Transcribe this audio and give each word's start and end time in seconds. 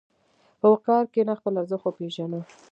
په 0.59 0.67
وقار 0.73 1.03
کښېنه، 1.13 1.33
خپل 1.39 1.53
ارزښت 1.61 1.83
وپېژنه. 1.87 2.39